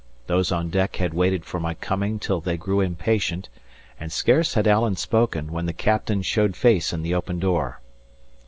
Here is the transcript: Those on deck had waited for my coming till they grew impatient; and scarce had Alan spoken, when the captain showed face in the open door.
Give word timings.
Those 0.25 0.51
on 0.51 0.71
deck 0.71 0.95
had 0.95 1.13
waited 1.13 1.45
for 1.45 1.59
my 1.59 1.75
coming 1.75 2.17
till 2.17 2.41
they 2.41 2.57
grew 2.57 2.81
impatient; 2.81 3.49
and 3.99 4.11
scarce 4.11 4.55
had 4.55 4.65
Alan 4.67 4.95
spoken, 4.95 5.51
when 5.51 5.67
the 5.67 5.73
captain 5.73 6.23
showed 6.23 6.55
face 6.55 6.91
in 6.91 7.03
the 7.03 7.13
open 7.13 7.37
door. 7.37 7.79